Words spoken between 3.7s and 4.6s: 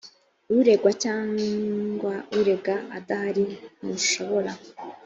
ntushobora